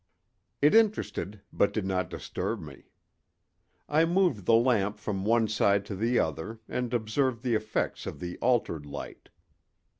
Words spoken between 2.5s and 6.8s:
me. I moved the lamp from one side to the other